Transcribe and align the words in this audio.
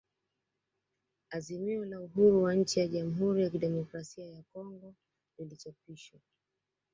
Azimio 1.31 1.85
la 1.85 2.01
uhuru 2.01 2.43
wa 2.43 2.55
nchi 2.55 2.79
ya 2.79 2.87
Jamhuri 2.87 3.43
ya 3.43 3.49
kidemokrasia 3.49 4.25
ya 4.25 4.43
Kongo 4.53 4.93
lilichapishwa 5.37 6.19